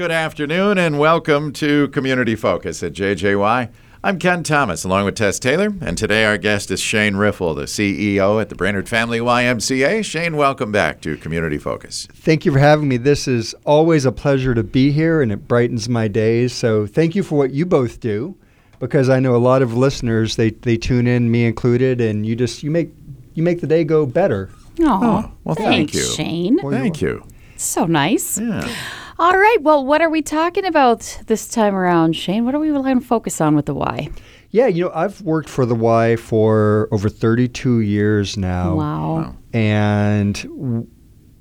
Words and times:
Good 0.00 0.10
afternoon 0.10 0.78
and 0.78 0.98
welcome 0.98 1.52
to 1.52 1.88
Community 1.88 2.34
Focus 2.34 2.82
at 2.82 2.94
JJY. 2.94 3.70
I'm 4.02 4.18
Ken 4.18 4.42
Thomas 4.42 4.82
along 4.82 5.04
with 5.04 5.14
Tess 5.14 5.38
Taylor, 5.38 5.74
and 5.82 5.98
today 5.98 6.24
our 6.24 6.38
guest 6.38 6.70
is 6.70 6.80
Shane 6.80 7.16
Riffle, 7.16 7.54
the 7.54 7.64
CEO 7.64 8.40
at 8.40 8.48
the 8.48 8.54
Brainerd 8.54 8.88
Family 8.88 9.18
YMCA. 9.18 10.02
Shane, 10.02 10.38
welcome 10.38 10.72
back 10.72 11.02
to 11.02 11.18
Community 11.18 11.58
Focus. 11.58 12.08
Thank 12.14 12.46
you 12.46 12.52
for 12.52 12.58
having 12.58 12.88
me. 12.88 12.96
This 12.96 13.28
is 13.28 13.54
always 13.66 14.06
a 14.06 14.10
pleasure 14.10 14.54
to 14.54 14.62
be 14.62 14.90
here, 14.90 15.20
and 15.20 15.30
it 15.30 15.46
brightens 15.46 15.86
my 15.86 16.08
days. 16.08 16.54
So 16.54 16.86
thank 16.86 17.14
you 17.14 17.22
for 17.22 17.36
what 17.36 17.50
you 17.50 17.66
both 17.66 18.00
do, 18.00 18.38
because 18.78 19.10
I 19.10 19.20
know 19.20 19.36
a 19.36 19.36
lot 19.36 19.60
of 19.60 19.74
listeners 19.74 20.36
they, 20.36 20.48
they 20.48 20.78
tune 20.78 21.06
in, 21.06 21.30
me 21.30 21.44
included, 21.44 22.00
and 22.00 22.24
you 22.24 22.34
just 22.36 22.62
you 22.62 22.70
make 22.70 22.90
you 23.34 23.42
make 23.42 23.60
the 23.60 23.66
day 23.66 23.84
go 23.84 24.06
better. 24.06 24.48
Oh, 24.80 25.30
well, 25.44 25.54
thank 25.54 25.90
thanks, 25.90 25.94
you. 25.94 26.14
Shane. 26.14 26.58
Thank 26.70 27.02
you. 27.02 27.22
So 27.58 27.84
nice. 27.84 28.38
Yeah. 28.38 28.66
All 29.20 29.36
right. 29.36 29.58
Well, 29.60 29.84
what 29.84 30.00
are 30.00 30.08
we 30.08 30.22
talking 30.22 30.64
about 30.64 31.20
this 31.26 31.46
time 31.46 31.74
around, 31.74 32.16
Shane? 32.16 32.46
What 32.46 32.54
are 32.54 32.58
we 32.58 32.70
going 32.70 33.00
to 33.00 33.04
focus 33.04 33.38
on 33.38 33.54
with 33.54 33.66
the 33.66 33.74
Y? 33.74 34.08
Yeah, 34.48 34.66
you 34.66 34.84
know, 34.84 34.90
I've 34.94 35.20
worked 35.20 35.50
for 35.50 35.66
the 35.66 35.74
Y 35.74 36.16
for 36.16 36.88
over 36.90 37.10
32 37.10 37.80
years 37.80 38.38
now. 38.38 38.76
Wow. 38.76 39.36
And 39.52 40.88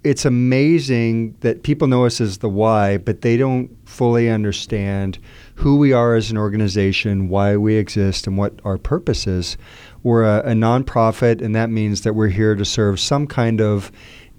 it's 0.03 0.25
amazing 0.25 1.37
that 1.39 1.63
people 1.63 1.87
know 1.87 2.05
us 2.05 2.19
as 2.19 2.39
the 2.39 2.49
Y, 2.49 2.97
but 2.97 3.21
they 3.21 3.37
don't 3.37 3.69
fully 3.87 4.29
understand 4.29 5.17
who 5.55 5.77
we 5.77 5.93
are 5.93 6.15
as 6.15 6.31
an 6.31 6.37
organization, 6.37 7.29
why 7.29 7.55
we 7.55 7.75
exist, 7.75 8.27
and 8.27 8.37
what 8.37 8.59
our 8.65 8.77
purpose 8.77 9.25
is. 9.25 9.55
We're 10.03 10.23
a, 10.23 10.39
a 10.39 10.53
nonprofit, 10.53 11.41
and 11.41 11.55
that 11.55 11.69
means 11.69 12.01
that 12.01 12.13
we're 12.13 12.27
here 12.27 12.55
to 12.55 12.65
serve 12.65 12.99
some 12.99 13.25
kind 13.25 13.61
of 13.61 13.89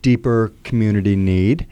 deeper 0.02 0.52
community 0.64 1.16
need. 1.16 1.66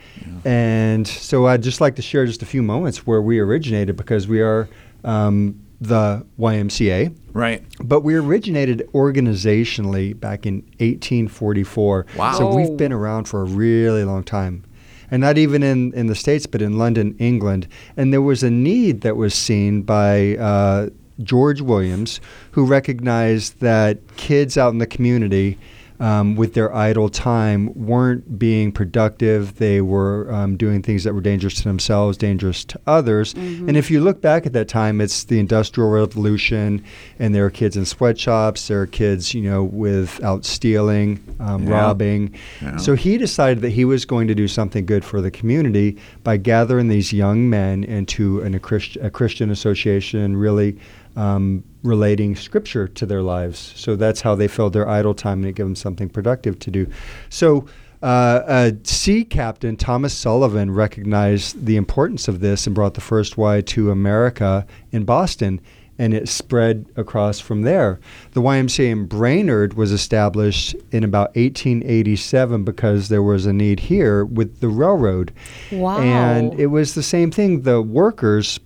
And 0.44 1.06
so 1.06 1.46
I'd 1.46 1.62
just 1.62 1.80
like 1.80 1.96
to 1.96 2.02
share 2.02 2.26
just 2.26 2.42
a 2.42 2.46
few 2.46 2.62
moments 2.62 3.06
where 3.06 3.20
we 3.20 3.38
originated 3.38 3.96
because 3.96 4.28
we 4.28 4.40
are 4.40 4.68
um, 5.04 5.60
the 5.80 6.24
YMCA. 6.38 7.16
Right. 7.32 7.64
But 7.82 8.00
we 8.00 8.14
originated 8.14 8.88
organizationally 8.92 10.18
back 10.18 10.46
in 10.46 10.56
1844. 10.78 12.06
Wow. 12.16 12.32
So 12.32 12.54
we've 12.54 12.76
been 12.76 12.92
around 12.92 13.24
for 13.24 13.42
a 13.42 13.44
really 13.44 14.04
long 14.04 14.24
time. 14.24 14.64
And 15.10 15.22
not 15.22 15.38
even 15.38 15.62
in, 15.62 15.94
in 15.94 16.06
the 16.06 16.14
States, 16.14 16.46
but 16.46 16.60
in 16.60 16.76
London, 16.76 17.16
England. 17.18 17.66
And 17.96 18.12
there 18.12 18.20
was 18.20 18.42
a 18.42 18.50
need 18.50 19.00
that 19.00 19.16
was 19.16 19.34
seen 19.34 19.82
by 19.82 20.36
uh, 20.36 20.90
George 21.22 21.62
Williams, 21.62 22.20
who 22.52 22.66
recognized 22.66 23.60
that 23.60 23.98
kids 24.16 24.58
out 24.58 24.72
in 24.72 24.78
the 24.78 24.86
community 24.86 25.58
um, 26.00 26.36
with 26.36 26.54
their 26.54 26.74
idle 26.74 27.08
time 27.08 27.72
weren't 27.74 28.38
being 28.38 28.70
productive. 28.72 29.56
They 29.56 29.80
were 29.80 30.32
um, 30.32 30.56
doing 30.56 30.82
things 30.82 31.04
that 31.04 31.14
were 31.14 31.20
dangerous 31.20 31.54
to 31.56 31.64
themselves, 31.64 32.16
dangerous 32.16 32.64
to 32.66 32.80
others. 32.86 33.34
And 33.34 33.76
if 33.76 33.90
you 33.90 34.00
look 34.00 34.20
back 34.20 34.46
at 34.46 34.52
that 34.52 34.68
time, 34.68 35.00
it's 35.00 35.24
the 35.24 35.38
Industrial 35.40 35.90
Revolution, 35.90 36.84
and 37.18 37.34
there 37.34 37.44
are 37.46 37.50
kids 37.50 37.76
in 37.76 37.84
sweatshops, 37.84 38.68
there 38.68 38.80
are 38.82 38.86
kids, 38.86 39.34
you 39.34 39.42
know, 39.42 39.64
without 39.64 40.44
stealing, 40.44 41.18
um, 41.40 41.64
Yeah. 41.66 41.70
robbing. 41.80 42.34
Yeah. 42.62 42.76
So 42.76 42.94
he 42.94 43.18
decided 43.18 43.62
that 43.62 43.70
he 43.70 43.84
was 43.84 44.04
going 44.04 44.28
to 44.28 44.34
do 44.34 44.46
something 44.48 44.86
good 44.86 45.04
for 45.04 45.20
the 45.20 45.30
community 45.30 45.96
by 46.22 46.36
gathering 46.36 46.88
these 46.88 47.12
young 47.12 47.50
men 47.50 47.82
into 47.84 48.40
an, 48.42 48.54
a, 48.54 48.58
Christ, 48.60 48.96
a 49.02 49.10
Christian 49.10 49.50
association, 49.50 50.36
really 50.36 50.76
um, 51.18 51.64
relating 51.82 52.36
scripture 52.36 52.86
to 52.86 53.04
their 53.04 53.22
lives. 53.22 53.72
So 53.76 53.96
that's 53.96 54.20
how 54.20 54.36
they 54.36 54.46
filled 54.46 54.72
their 54.72 54.88
idle 54.88 55.14
time 55.14 55.40
and 55.40 55.46
it 55.46 55.56
gave 55.56 55.66
them 55.66 55.74
something 55.74 56.08
productive 56.08 56.60
to 56.60 56.70
do. 56.70 56.88
So 57.28 57.66
uh, 58.02 58.42
a 58.46 58.76
sea 58.84 59.24
captain, 59.24 59.76
Thomas 59.76 60.14
Sullivan, 60.14 60.70
recognized 60.70 61.66
the 61.66 61.76
importance 61.76 62.28
of 62.28 62.38
this 62.38 62.66
and 62.66 62.74
brought 62.74 62.94
the 62.94 63.00
first 63.00 63.36
Y 63.36 63.60
to 63.62 63.90
America 63.90 64.64
in 64.92 65.04
Boston. 65.04 65.60
And 66.00 66.14
it 66.14 66.28
spread 66.28 66.86
across 66.94 67.40
from 67.40 67.62
there. 67.62 67.98
The 68.30 68.40
YMCA 68.40 68.88
in 68.88 69.06
Brainerd 69.06 69.74
was 69.74 69.90
established 69.90 70.76
in 70.92 71.02
about 71.02 71.34
1887 71.34 72.62
because 72.62 73.08
there 73.08 73.24
was 73.24 73.46
a 73.46 73.52
need 73.52 73.80
here 73.80 74.24
with 74.24 74.60
the 74.60 74.68
railroad. 74.68 75.32
Wow. 75.72 75.98
And 75.98 76.54
it 76.54 76.66
was 76.66 76.94
the 76.94 77.02
same 77.02 77.32
thing. 77.32 77.62
The 77.62 77.82
workers 77.82 78.60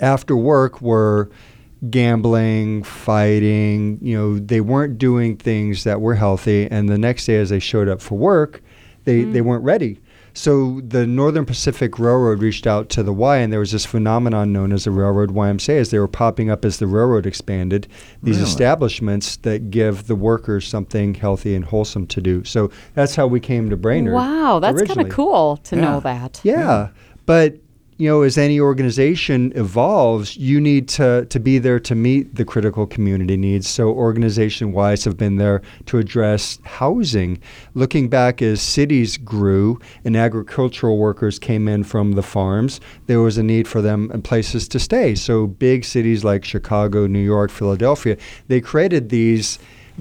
after 0.00 0.36
work 0.36 0.82
were 0.82 1.30
gambling, 1.90 2.82
fighting, 2.82 3.98
you 4.00 4.16
know, 4.16 4.38
they 4.38 4.60
weren't 4.60 4.98
doing 4.98 5.36
things 5.36 5.84
that 5.84 6.00
were 6.00 6.14
healthy 6.14 6.68
and 6.70 6.88
the 6.88 6.98
next 6.98 7.26
day 7.26 7.36
as 7.36 7.50
they 7.50 7.58
showed 7.58 7.88
up 7.88 8.00
for 8.00 8.16
work, 8.16 8.62
they, 9.04 9.22
they 9.22 9.40
mm. 9.40 9.44
weren't 9.44 9.64
ready. 9.64 10.00
So 10.36 10.80
the 10.80 11.06
Northern 11.06 11.46
Pacific 11.46 11.96
Railroad 11.98 12.40
reached 12.40 12.66
out 12.66 12.88
to 12.90 13.04
the 13.04 13.12
Y, 13.12 13.36
and 13.36 13.52
there 13.52 13.60
was 13.60 13.70
this 13.70 13.86
phenomenon 13.86 14.52
known 14.52 14.72
as 14.72 14.82
the 14.82 14.90
Railroad 14.90 15.30
YMCA. 15.30 15.78
As 15.78 15.90
they 15.90 15.98
were 16.00 16.08
popping 16.08 16.50
up 16.50 16.64
as 16.64 16.78
the 16.78 16.88
railroad 16.88 17.24
expanded, 17.24 17.86
these 18.20 18.38
Really? 18.38 18.48
establishments 18.48 19.36
that 19.38 19.70
give 19.70 20.08
the 20.08 20.16
workers 20.16 20.66
something 20.66 21.14
healthy 21.14 21.54
and 21.54 21.64
wholesome 21.64 22.08
to 22.08 22.20
do. 22.20 22.42
So 22.42 22.70
that's 22.94 23.14
how 23.14 23.28
we 23.28 23.38
came 23.38 23.70
to 23.70 23.76
Brainerd. 23.76 24.14
Wow. 24.14 24.58
That's 24.58 24.82
kind 24.82 25.00
of 25.00 25.08
cool 25.08 25.58
to 25.58 25.76
Yeah. 25.76 25.82
know 25.82 26.00
that. 26.00 26.40
Yeah, 26.42 26.88
but 27.26 27.54
you 27.96 28.08
know, 28.08 28.22
as 28.22 28.36
any 28.36 28.58
organization 28.58 29.52
evolves, 29.54 30.36
you 30.36 30.60
need 30.60 30.88
to 30.88 31.26
to 31.26 31.40
be 31.40 31.58
there 31.58 31.78
to 31.80 31.94
meet 31.94 32.34
the 32.34 32.44
critical 32.44 32.86
community 32.86 33.36
needs. 33.36 33.68
So 33.68 33.90
organization 33.90 34.72
wise 34.72 35.04
have 35.04 35.16
been 35.16 35.36
there 35.36 35.62
to 35.86 35.98
address 35.98 36.58
housing. 36.64 37.40
Looking 37.74 38.08
back 38.08 38.42
as 38.42 38.60
cities 38.60 39.16
grew 39.16 39.78
and 40.04 40.16
agricultural 40.16 40.98
workers 40.98 41.38
came 41.38 41.68
in 41.68 41.84
from 41.84 42.12
the 42.12 42.22
farms, 42.22 42.80
there 43.06 43.20
was 43.20 43.38
a 43.38 43.42
need 43.42 43.68
for 43.68 43.80
them 43.80 44.10
and 44.12 44.24
places 44.24 44.66
to 44.68 44.80
stay. 44.80 45.14
So 45.14 45.46
big 45.46 45.84
cities 45.84 46.24
like 46.24 46.44
Chicago, 46.44 47.06
New 47.06 47.20
York, 47.20 47.50
Philadelphia, 47.50 48.16
they 48.48 48.60
created 48.60 49.08
these 49.08 49.58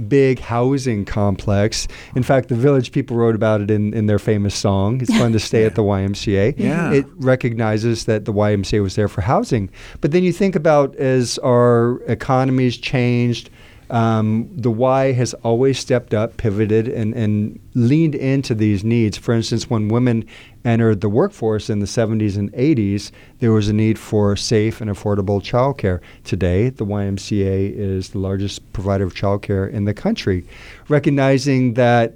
big 0.08 0.40
housing 0.40 1.06
complex. 1.06 1.88
In 2.16 2.24
fact, 2.24 2.50
the 2.50 2.56
village 2.56 2.92
people 2.92 3.18
wrote 3.18 3.36
about 3.36 3.62
it 3.62 3.70
in, 3.70 3.94
in 3.94 4.08
their 4.08 4.20
famous 4.20 4.56
song. 4.56 5.02
It's 5.02 5.16
fun 5.18 5.32
to 5.34 5.40
stay 5.40 5.66
at 5.66 5.76
the 5.76 5.84
YMCA. 5.84 6.56
Yeah. 6.58 6.92
It 6.92 7.06
recognizes 7.18 8.06
that 8.06 8.26
the 8.26 8.34
YMCA 8.34 8.82
was 8.82 8.96
there 8.96 9.08
for 9.08 9.22
housing. 9.22 9.70
But 10.02 10.12
then 10.12 10.24
you 10.24 10.34
think 10.34 10.56
about 10.56 10.96
as 10.96 11.38
our 11.40 12.02
economies 12.08 12.78
changed, 12.78 13.50
um, 13.94 14.50
the 14.56 14.72
Y 14.72 15.12
has 15.12 15.36
always 15.44 15.78
stepped 15.78 16.16
up, 16.16 16.36
pivoted, 16.38 16.88
and, 16.88 17.14
and 17.14 17.60
leaned 17.76 18.16
into 18.16 18.56
these 18.56 18.84
needs. 18.84 19.20
For 19.20 19.36
instance, 19.36 19.70
when 19.70 19.88
women 19.88 20.26
entered 20.66 21.02
the 21.02 21.10
workforce 21.10 21.70
in 21.70 21.78
the 21.78 21.86
70s 21.86 22.36
and 22.36 22.52
80s, 22.54 23.12
there 23.38 23.52
was 23.52 23.68
a 23.68 23.74
need 23.74 24.00
for 24.00 24.36
safe 24.36 24.82
and 24.82 24.90
affordable 24.90 25.40
childcare. 25.40 26.00
Today, 26.24 26.70
the 26.70 26.88
YMCA 26.88 27.72
is 27.78 28.10
the 28.10 28.18
largest 28.18 28.74
provider 28.74 29.04
of 29.04 29.14
childcare 29.14 29.72
in 29.72 29.86
the 29.86 29.94
country. 29.94 30.44
Recognizing 30.90 31.76
that 31.76 32.16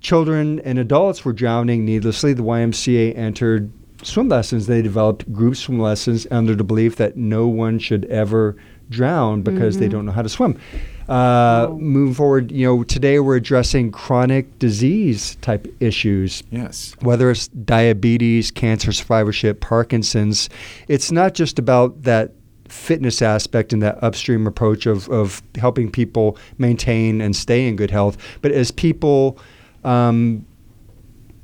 children 0.00 0.60
and 0.60 0.78
adults 0.78 1.24
were 1.24 1.32
drowning 1.32 1.86
needlessly, 1.86 2.34
the 2.34 2.42
YMCA 2.42 3.16
entered 3.16 3.72
swim 4.02 4.28
lessons. 4.28 4.66
They 4.66 4.82
developed 4.82 5.32
group 5.32 5.56
swim 5.56 5.78
lessons 5.78 6.26
under 6.30 6.54
the 6.54 6.62
belief 6.62 6.96
that 6.96 7.16
no 7.16 7.48
one 7.48 7.78
should 7.78 8.04
ever 8.04 8.54
drown 8.90 9.40
because 9.40 9.78
they 9.78 9.88
don't 9.88 10.04
know 10.04 10.12
how 10.12 10.22
to 10.22 10.28
swim. 10.28 10.60
Uh, 11.08 11.68
Moving 11.72 12.14
forward, 12.14 12.50
you 12.50 12.66
know, 12.66 12.82
today 12.84 13.20
we're 13.20 13.36
addressing 13.36 13.92
chronic 13.92 14.58
disease 14.58 15.36
type 15.36 15.66
issues 15.80 16.42
Yes. 16.50 16.96
whether 17.00 17.30
it's 17.30 17.48
diabetes, 17.48 18.50
cancer 18.50 18.92
survivorship, 18.92 19.60
Parkinson's, 19.60 20.48
it's 20.88 21.12
not 21.12 21.34
just 21.34 21.58
about 21.58 22.02
that 22.02 22.32
fitness 22.68 23.22
aspect 23.22 23.72
and 23.72 23.80
that 23.82 24.02
upstream 24.02 24.46
approach 24.46 24.86
of, 24.86 25.08
of 25.08 25.42
helping 25.56 25.90
people 25.90 26.36
maintain 26.58 27.20
and 27.20 27.36
stay 27.36 27.68
in 27.68 27.76
good 27.76 27.92
health, 27.92 28.16
but 28.42 28.50
as 28.50 28.72
people 28.72 29.38
um, 29.84 30.44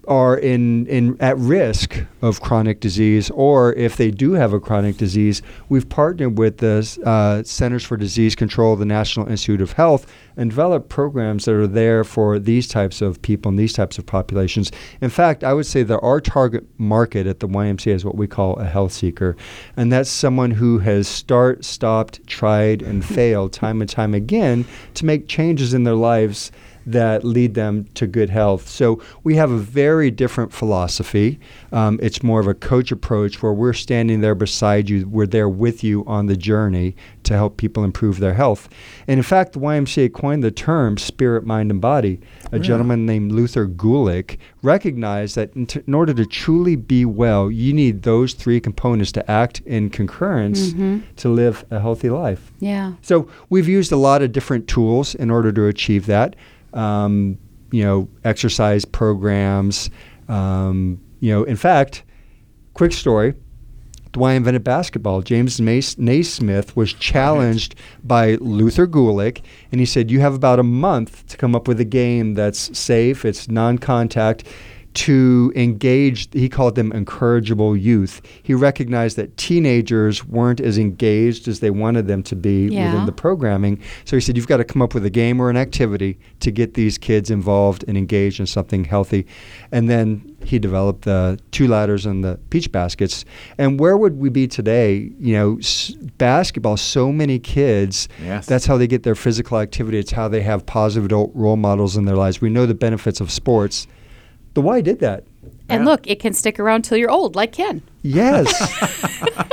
are 0.08 0.36
in, 0.36 0.86
in 0.86 1.16
at 1.20 1.36
risk 1.38 2.04
of 2.20 2.40
chronic 2.40 2.80
disease, 2.80 3.30
or 3.30 3.72
if 3.74 3.96
they 3.96 4.10
do 4.10 4.32
have 4.32 4.52
a 4.52 4.60
chronic 4.60 4.96
disease, 4.96 5.42
we've 5.68 5.88
partnered 5.88 6.38
with 6.38 6.58
the 6.58 7.00
uh, 7.04 7.42
Centers 7.44 7.84
for 7.84 7.96
Disease 7.96 8.34
Control, 8.34 8.76
the 8.76 8.84
National 8.84 9.28
Institute 9.28 9.60
of 9.60 9.72
Health, 9.72 10.06
and 10.36 10.50
developed 10.50 10.88
programs 10.88 11.44
that 11.44 11.54
are 11.54 11.66
there 11.66 12.04
for 12.04 12.38
these 12.38 12.66
types 12.66 13.00
of 13.00 13.20
people 13.22 13.50
and 13.50 13.58
these 13.58 13.72
types 13.72 13.98
of 13.98 14.06
populations. 14.06 14.72
In 15.00 15.10
fact, 15.10 15.44
I 15.44 15.52
would 15.52 15.66
say 15.66 15.82
that 15.82 16.00
our 16.00 16.20
target 16.20 16.64
market 16.78 17.26
at 17.26 17.40
the 17.40 17.48
YMCA 17.48 17.92
is 17.92 18.04
what 18.04 18.16
we 18.16 18.26
call 18.26 18.56
a 18.56 18.64
health 18.64 18.92
seeker, 18.92 19.36
and 19.76 19.92
that's 19.92 20.10
someone 20.10 20.52
who 20.52 20.78
has 20.78 21.06
start, 21.06 21.64
stopped, 21.64 22.26
tried, 22.26 22.82
and 22.82 23.04
failed 23.12 23.52
time 23.52 23.80
and 23.80 23.90
time 23.90 24.14
again 24.14 24.64
to 24.94 25.04
make 25.04 25.28
changes 25.28 25.74
in 25.74 25.84
their 25.84 25.94
lives 25.94 26.50
that 26.86 27.24
lead 27.24 27.54
them 27.54 27.84
to 27.94 28.06
good 28.06 28.30
health. 28.30 28.68
So 28.68 29.02
we 29.22 29.36
have 29.36 29.50
a 29.50 29.58
very 29.58 30.10
different 30.10 30.52
philosophy. 30.52 31.38
Um, 31.72 31.98
it's 32.02 32.22
more 32.22 32.40
of 32.40 32.46
a 32.46 32.54
coach 32.54 32.92
approach 32.92 33.42
where 33.42 33.52
we're 33.52 33.72
standing 33.72 34.20
there 34.20 34.34
beside 34.34 34.88
you, 34.88 35.08
we're 35.08 35.26
there 35.26 35.48
with 35.48 35.84
you 35.84 36.04
on 36.06 36.26
the 36.26 36.36
journey 36.36 36.94
to 37.24 37.34
help 37.34 37.56
people 37.56 37.84
improve 37.84 38.18
their 38.18 38.34
health. 38.34 38.68
And 39.06 39.18
in 39.18 39.22
fact, 39.22 39.52
the 39.52 39.60
YMCA 39.60 40.12
coined 40.12 40.42
the 40.42 40.50
term 40.50 40.98
spirit, 40.98 41.44
mind, 41.46 41.70
and 41.70 41.80
body. 41.80 42.20
A 42.50 42.58
gentleman 42.58 43.06
named 43.06 43.32
Luther 43.32 43.66
Gulick 43.66 44.36
recognized 44.62 45.36
that 45.36 45.54
in, 45.56 45.66
t- 45.66 45.80
in 45.86 45.94
order 45.94 46.12
to 46.12 46.26
truly 46.26 46.76
be 46.76 47.04
well, 47.04 47.50
you 47.50 47.72
need 47.72 48.02
those 48.02 48.34
three 48.34 48.60
components 48.60 49.10
to 49.12 49.30
act 49.30 49.60
in 49.60 49.88
concurrence 49.88 50.72
to 51.16 51.28
live 51.28 51.64
a 51.70 51.80
healthy 51.80 52.10
life. 52.10 52.52
Yeah. 52.60 52.94
So 53.02 53.28
we've 53.48 53.68
used 53.68 53.92
a 53.92 53.96
lot 53.96 54.22
of 54.22 54.32
different 54.32 54.68
tools 54.68 55.14
in 55.14 55.30
order 55.30 55.52
to 55.52 55.66
achieve 55.66 56.06
that. 56.06 56.36
Um, 56.74 57.38
you 57.70 57.82
know, 57.84 58.08
exercise 58.24 58.84
programs. 58.84 59.90
Um, 60.28 61.00
you 61.20 61.32
know, 61.32 61.44
in 61.44 61.56
fact, 61.56 62.04
quick 62.74 62.92
story. 62.92 63.34
The 64.12 64.18
Y 64.18 64.34
invented 64.34 64.62
basketball. 64.62 65.22
James 65.22 65.58
Mace- 65.58 65.96
Naismith 65.96 66.76
was 66.76 66.92
challenged 66.92 67.74
by 68.04 68.34
Luther 68.34 68.86
Gulick, 68.86 69.40
and 69.70 69.80
he 69.80 69.86
said, 69.86 70.10
"You 70.10 70.20
have 70.20 70.34
about 70.34 70.58
a 70.58 70.62
month 70.62 71.26
to 71.28 71.36
come 71.38 71.54
up 71.54 71.66
with 71.66 71.80
a 71.80 71.86
game 71.86 72.34
that's 72.34 72.76
safe, 72.78 73.24
it's 73.24 73.48
non-contact." 73.48 74.44
To 74.94 75.52
engage, 75.56 76.28
he 76.32 76.48
called 76.48 76.74
them 76.74 76.90
encourageable 76.92 77.80
youth. 77.80 78.20
He 78.42 78.54
recognized 78.54 79.16
that 79.16 79.36
teenagers 79.36 80.24
weren't 80.26 80.60
as 80.60 80.78
engaged 80.78 81.48
as 81.48 81.60
they 81.60 81.70
wanted 81.70 82.06
them 82.08 82.22
to 82.24 82.36
be 82.36 82.68
Yeah. 82.68 82.90
within 82.92 83.06
the 83.06 83.12
programming. 83.12 83.78
So 84.04 84.16
he 84.16 84.20
said, 84.20 84.36
You've 84.36 84.46
got 84.48 84.58
to 84.58 84.64
come 84.64 84.82
up 84.82 84.94
with 84.94 85.04
a 85.06 85.10
game 85.10 85.40
or 85.40 85.50
an 85.50 85.56
activity 85.56 86.18
to 86.40 86.50
get 86.50 86.74
these 86.74 86.98
kids 86.98 87.30
involved 87.30 87.84
and 87.88 87.96
engaged 87.96 88.40
in 88.40 88.46
something 88.46 88.84
healthy. 88.84 89.26
And 89.70 89.88
then 89.88 90.22
he 90.44 90.58
developed 90.58 91.02
the 91.02 91.38
two 91.52 91.68
ladders 91.68 92.04
and 92.04 92.24
the 92.24 92.38
peach 92.50 92.70
baskets. 92.72 93.24
And 93.58 93.78
where 93.78 93.96
would 93.96 94.18
we 94.18 94.28
be 94.28 94.46
today? 94.48 95.10
You 95.20 95.34
know, 95.34 95.56
s- 95.58 95.92
basketball, 96.18 96.76
so 96.76 97.12
many 97.12 97.38
kids, 97.38 98.08
Yes. 98.22 98.46
that's 98.46 98.66
how 98.66 98.76
they 98.76 98.86
get 98.86 99.04
their 99.04 99.14
physical 99.14 99.58
activity. 99.58 99.98
It's 99.98 100.12
how 100.12 100.28
they 100.28 100.42
have 100.42 100.66
positive 100.66 101.04
adult 101.06 101.30
role 101.34 101.56
models 101.56 101.96
in 101.96 102.04
their 102.04 102.16
lives. 102.16 102.40
We 102.40 102.50
know 102.50 102.66
the 102.66 102.74
benefits 102.74 103.20
of 103.20 103.30
sports. 103.30 103.86
The 104.54 104.60
Y 104.62 104.80
did 104.80 104.98
that. 105.00 105.24
And 105.68 105.84
Yeah. 105.84 105.90
look, 105.90 106.06
it 106.06 106.20
can 106.20 106.32
stick 106.34 106.58
around 106.60 106.82
till 106.82 106.98
you're 106.98 107.10
old, 107.10 107.34
like 107.36 107.52
Ken. 107.52 107.82
Yes. 108.02 108.48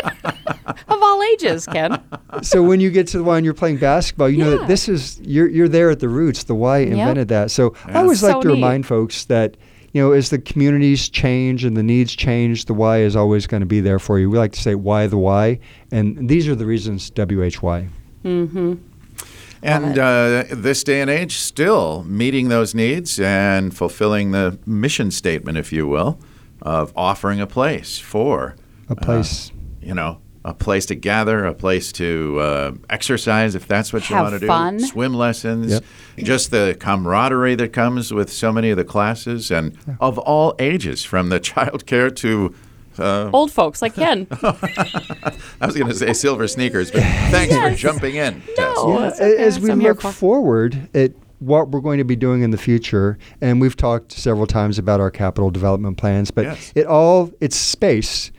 Of 0.87 0.99
all 1.01 1.21
ages, 1.33 1.65
Ken. 1.65 1.99
so 2.41 2.61
when 2.63 2.79
you 2.79 2.89
get 2.91 3.07
to 3.07 3.17
the 3.17 3.23
Y 3.23 3.37
and 3.37 3.45
you're 3.45 3.53
playing 3.53 3.77
basketball, 3.77 4.29
you 4.29 4.37
know 4.37 4.57
that 4.57 4.67
this 4.67 4.87
is 4.89 5.19
you're 5.23 5.47
you're 5.47 5.67
there 5.67 5.89
at 5.89 5.99
the 5.99 6.09
roots. 6.09 6.43
The 6.43 6.55
Y 6.55 6.79
invented 6.79 7.27
that. 7.29 7.51
So 7.51 7.73
I 7.85 7.99
always 8.01 8.19
So 8.19 8.27
like 8.33 8.41
to 8.41 8.47
neat. 8.49 8.53
remind 8.55 8.85
folks 8.85 9.25
that 9.25 9.55
you 9.93 10.01
know 10.01 10.11
as 10.11 10.29
the 10.29 10.37
communities 10.39 11.09
change 11.09 11.63
and 11.63 11.75
the 11.77 11.83
needs 11.83 12.15
change, 12.15 12.65
the 12.65 12.73
Y 12.73 12.99
is 12.99 13.15
always 13.15 13.47
going 13.47 13.61
to 13.61 13.67
be 13.67 13.81
there 13.81 13.99
for 13.99 14.19
you. 14.19 14.29
We 14.29 14.37
like 14.37 14.51
to 14.53 14.61
say 14.61 14.75
why 14.75 15.07
the 15.07 15.17
Y, 15.17 15.59
and 15.91 16.27
these 16.29 16.47
are 16.47 16.55
the 16.55 16.65
reasons 16.65 17.11
WHY. 17.15 17.87
Mm-hmm. 18.25 18.73
And 19.61 19.97
uh, 19.99 20.45
this 20.51 20.83
day 20.83 21.01
and 21.01 21.09
age, 21.09 21.37
still 21.37 22.03
meeting 22.05 22.47
those 22.49 22.73
needs 22.73 23.19
and 23.19 23.75
fulfilling 23.75 24.31
the 24.31 24.57
mission 24.65 25.11
statement, 25.11 25.57
if 25.57 25.73
you 25.73 25.87
will, 25.87 26.19
of 26.61 26.93
offering 26.95 27.41
a 27.41 27.47
place 27.47 27.97
for, 27.99 28.55
A 28.89 28.95
place. 28.95 29.51
you 29.81 29.93
know, 29.93 30.21
a 30.45 30.53
place 30.53 30.85
to 30.87 30.95
gather, 30.95 31.45
a 31.45 31.53
place 31.53 31.91
to 31.93 32.39
uh, 32.39 32.71
exercise 32.89 33.55
if 33.55 33.67
that's 33.67 33.91
what 33.91 34.09
you 34.09 34.15
Have 34.15 34.23
want 34.31 34.35
to 34.35 34.39
do, 34.39 34.47
swim 34.79 35.13
lessons, 35.13 35.71
Yep. 35.73 35.83
just 36.19 36.51
the 36.51 36.77
camaraderie 36.79 37.55
that 37.55 37.73
comes 37.73 38.13
with 38.13 38.31
so 38.31 38.53
many 38.53 38.69
of 38.69 38.77
the 38.77 38.85
classes 38.85 39.51
and 39.51 39.77
of 39.99 40.17
all 40.17 40.55
ages, 40.59 41.03
from 41.03 41.27
the 41.29 41.39
child 41.51 41.85
care 41.85 42.09
to. 42.11 42.55
Uh, 42.99 43.29
Old 43.33 43.51
folks 43.51 43.81
like 43.81 43.95
Ken. 43.95 44.27
I 44.31 45.65
was 45.65 45.75
going 45.75 45.87
to 45.87 45.95
say 45.95 46.13
silver 46.13 46.47
sneakers, 46.47 46.91
but 46.91 47.01
thanks 47.31 47.55
for 47.55 47.69
jumping 47.75 48.15
in. 48.15 48.41
Tess. 48.41 48.57
No. 48.57 48.99
Yeah, 48.99 49.07
okay. 49.13 49.37
as 49.37 49.59
we 49.59 49.71
I'm 49.71 49.79
look 49.79 50.01
forward 50.01 50.89
at 50.93 51.11
what 51.39 51.69
we're 51.69 51.79
going 51.79 51.97
to 51.99 52.03
be 52.03 52.15
doing 52.17 52.41
in 52.41 52.51
the 52.51 52.57
future, 52.57 53.17
and 53.41 53.61
we've 53.61 53.77
talked 53.77 54.11
several 54.11 54.45
times 54.45 54.77
about 54.77 54.99
our 54.99 55.09
capital 55.11 55.49
development 55.49 55.97
plans, 55.97 56.31
but 56.31 56.43
Yes. 56.45 56.73
it 56.75 56.85
all 56.85 57.31
it's 57.39 57.55
space. 57.55 58.31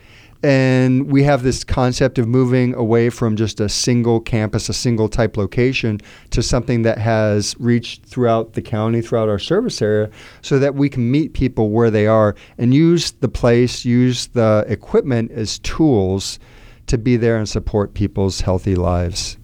And 0.43 1.11
we 1.11 1.23
have 1.23 1.43
this 1.43 1.63
concept 1.63 2.17
of 2.17 2.27
moving 2.27 2.73
away 2.73 3.11
from 3.11 3.35
just 3.35 3.59
a 3.59 3.69
single 3.69 4.19
campus, 4.19 4.69
a 4.69 4.73
single 4.73 5.07
type 5.07 5.37
location, 5.37 5.99
to 6.31 6.41
something 6.41 6.81
that 6.81 6.97
has 6.97 7.55
reached 7.59 8.05
throughout 8.05 8.53
the 8.53 8.61
county, 8.61 9.01
throughout 9.01 9.29
our 9.29 9.37
service 9.37 9.81
area, 9.81 10.09
so 10.41 10.57
that 10.57 10.73
we 10.73 10.89
can 10.89 11.11
meet 11.11 11.33
people 11.33 11.69
where 11.69 11.91
they 11.91 12.07
are 12.07 12.35
and 12.57 12.73
use 12.73 13.11
the 13.11 13.29
place, 13.29 13.85
use 13.85 14.27
the 14.27 14.65
equipment 14.67 15.31
as 15.31 15.59
tools 15.59 16.39
to 16.87 16.97
be 16.97 17.17
there 17.17 17.37
and 17.37 17.47
support 17.47 17.93
people's 17.93 18.41
healthy 18.41 18.75
lives. 18.75 19.37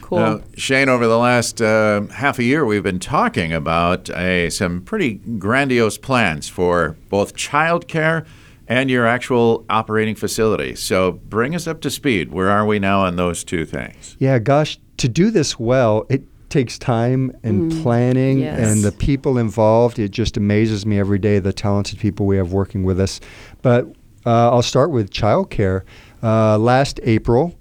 Cool. 0.00 0.18
Now, 0.18 0.40
Shane, 0.56 0.88
over 0.88 1.06
the 1.06 1.18
last 1.18 1.62
uh, 1.62 2.02
half 2.06 2.38
a 2.38 2.42
year, 2.42 2.64
we've 2.64 2.82
been 2.82 2.98
talking 2.98 3.52
about 3.52 4.10
uh, 4.10 4.50
some 4.50 4.82
pretty 4.82 5.14
grandiose 5.14 5.98
plans 5.98 6.48
for 6.48 6.96
both 7.08 7.36
childcare 7.36 8.26
and 8.70 8.88
your 8.88 9.04
actual 9.04 9.66
operating 9.68 10.14
facility. 10.14 10.76
So 10.76 11.12
bring 11.12 11.56
us 11.56 11.66
up 11.66 11.80
to 11.82 11.90
speed. 11.90 12.32
Where 12.32 12.48
are 12.48 12.64
we 12.64 12.78
now 12.78 13.00
on 13.00 13.16
those 13.16 13.42
two 13.42 13.66
things? 13.66 14.16
Yeah, 14.20 14.38
gosh, 14.38 14.78
to 14.98 15.08
do 15.08 15.32
this 15.32 15.58
well, 15.58 16.06
it 16.08 16.22
takes 16.50 16.78
time 16.78 17.36
and 17.42 17.70
planning 17.82 18.38
yes. 18.38 18.58
and 18.58 18.82
the 18.82 18.92
people 18.92 19.38
involved. 19.38 19.98
It 19.98 20.10
just 20.12 20.36
amazes 20.36 20.86
me 20.86 21.00
every 21.00 21.18
day 21.18 21.40
the 21.40 21.52
talented 21.52 21.98
people 21.98 22.26
we 22.26 22.36
have 22.36 22.52
working 22.52 22.84
with 22.84 23.00
us. 23.00 23.20
But 23.60 23.86
uh, 24.24 24.50
I'll 24.50 24.62
start 24.62 24.92
with 24.92 25.10
childcare. 25.10 25.82
Uh, 26.22 26.56
last 26.56 27.00
April, 27.02 27.58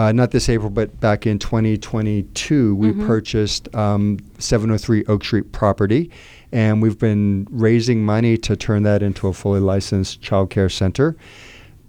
uh, 0.00 0.12
not 0.12 0.30
this 0.30 0.48
April, 0.48 0.70
but 0.70 0.98
back 0.98 1.26
in 1.26 1.38
2022, 1.38 2.74
we 2.74 2.90
purchased 3.06 3.72
um, 3.74 4.18
703 4.38 5.04
Oak 5.04 5.22
Street 5.22 5.52
property, 5.52 6.10
and 6.52 6.80
we've 6.80 6.98
been 6.98 7.46
raising 7.50 8.02
money 8.02 8.38
to 8.38 8.56
turn 8.56 8.82
that 8.84 9.02
into 9.02 9.28
a 9.28 9.34
fully 9.34 9.60
licensed 9.60 10.22
childcare 10.22 10.72
center. 10.72 11.18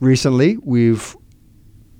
Recently, 0.01 0.57
we've 0.57 1.15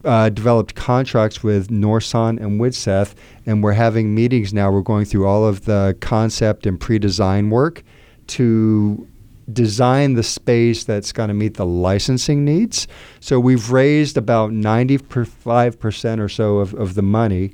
uh, 0.03 0.27
developed 0.27 0.75
contracts 0.75 1.43
with 1.43 1.71
Norson 1.71 2.37
and 2.39 2.59
Widseth, 2.59 3.13
and 3.45 3.63
we're 3.63 3.71
having 3.71 4.13
meetings 4.13 4.53
now. 4.53 4.69
We're 4.69 4.81
going 4.81 5.05
through 5.05 5.25
all 5.25 5.47
of 5.47 5.63
the 5.63 5.95
concept 6.01 6.65
and 6.65 6.77
pre-design 6.77 7.49
work 7.49 7.83
to 8.27 9.07
design 9.51 10.13
the 10.13 10.23
space 10.23 10.83
that's 10.83 11.11
going 11.11 11.27
to 11.27 11.33
meet 11.33 11.55
the 11.55 11.65
licensing 11.65 12.45
needs. 12.45 12.87
So 13.19 13.39
we've 13.39 13.71
raised 13.71 14.17
about 14.17 14.51
95% 14.51 16.19
or 16.19 16.29
so 16.29 16.57
of, 16.57 16.73
of 16.75 16.95
the 16.95 17.01
money. 17.01 17.53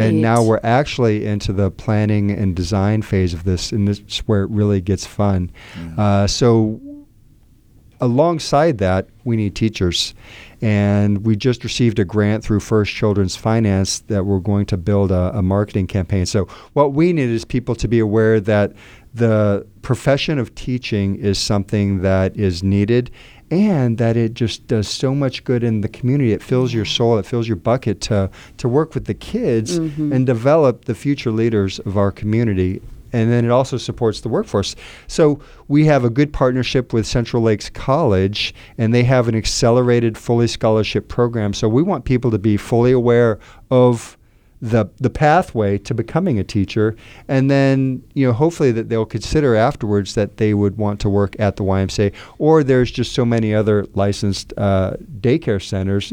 And 0.00 0.22
now 0.22 0.42
we're 0.42 0.60
actually 0.62 1.26
into 1.26 1.52
the 1.52 1.70
planning 1.70 2.30
and 2.30 2.54
design 2.56 3.02
phase 3.02 3.34
of 3.34 3.44
this, 3.44 3.72
and 3.72 3.86
this 3.86 4.00
is 4.00 4.18
where 4.20 4.42
it 4.42 4.50
really 4.50 4.80
gets 4.80 5.06
fun. 5.06 5.50
Uh, 5.98 6.26
so 6.26 6.80
alongside 8.00 8.78
that, 8.78 9.08
we 9.24 9.36
need 9.36 9.54
teachers. 9.54 10.14
And 10.62 11.24
we 11.24 11.36
just 11.36 11.64
received 11.64 11.98
a 11.98 12.04
grant 12.04 12.42
through 12.42 12.60
First 12.60 12.94
Children's 12.94 13.36
Finance 13.36 14.00
that 14.00 14.24
we're 14.24 14.38
going 14.38 14.66
to 14.66 14.76
build 14.76 15.10
a, 15.10 15.36
a 15.36 15.42
marketing 15.42 15.86
campaign. 15.86 16.24
So, 16.24 16.46
what 16.72 16.94
we 16.94 17.12
need 17.12 17.28
is 17.28 17.44
people 17.44 17.74
to 17.74 17.86
be 17.86 17.98
aware 17.98 18.40
that 18.40 18.72
the 19.16 19.66
profession 19.82 20.38
of 20.38 20.54
teaching 20.54 21.16
is 21.16 21.38
something 21.38 22.02
that 22.02 22.36
is 22.36 22.62
needed 22.62 23.10
and 23.50 23.98
that 23.98 24.16
it 24.16 24.34
just 24.34 24.66
does 24.66 24.88
so 24.88 25.14
much 25.14 25.44
good 25.44 25.62
in 25.62 25.80
the 25.80 25.88
community. 25.88 26.32
It 26.32 26.42
fills 26.42 26.74
your 26.74 26.84
soul, 26.84 27.16
it 27.18 27.24
fills 27.24 27.46
your 27.46 27.56
bucket 27.56 28.00
to, 28.02 28.30
to 28.58 28.68
work 28.68 28.94
with 28.94 29.06
the 29.06 29.14
kids 29.14 29.78
mm-hmm. 29.78 30.12
and 30.12 30.26
develop 30.26 30.84
the 30.84 30.94
future 30.94 31.30
leaders 31.30 31.78
of 31.80 31.96
our 31.96 32.10
community 32.10 32.82
and 33.12 33.32
then 33.32 33.44
it 33.44 33.50
also 33.50 33.78
supports 33.78 34.20
the 34.20 34.28
workforce. 34.28 34.76
So 35.06 35.40
we 35.68 35.86
have 35.86 36.04
a 36.04 36.10
good 36.10 36.32
partnership 36.32 36.92
with 36.92 37.06
Central 37.06 37.42
Lakes 37.42 37.70
College, 37.70 38.54
and 38.76 38.92
they 38.92 39.04
have 39.04 39.28
an 39.28 39.34
accelerated 39.34 40.18
fully 40.18 40.48
scholarship 40.48 41.08
program. 41.08 41.54
So 41.54 41.68
we 41.68 41.82
want 41.82 42.04
people 42.04 42.30
to 42.32 42.38
be 42.38 42.56
fully 42.56 42.92
aware 42.92 43.38
of 43.70 44.15
the 44.60 44.86
the 44.96 45.10
pathway 45.10 45.78
to 45.78 45.94
becoming 45.94 46.38
a 46.38 46.44
teacher, 46.44 46.96
and 47.28 47.50
then 47.50 48.02
you 48.14 48.26
know 48.26 48.32
hopefully 48.32 48.72
that 48.72 48.88
they'll 48.88 49.06
consider 49.06 49.54
afterwards 49.54 50.14
that 50.14 50.38
they 50.38 50.54
would 50.54 50.76
want 50.78 51.00
to 51.00 51.08
work 51.08 51.36
at 51.38 51.56
the 51.56 51.64
YMCA. 51.64 52.12
Or 52.38 52.62
there's 52.64 52.90
just 52.90 53.12
so 53.12 53.24
many 53.24 53.54
other 53.54 53.86
licensed 53.94 54.52
uh, 54.56 54.94
daycare 55.20 55.62
centers, 55.62 56.10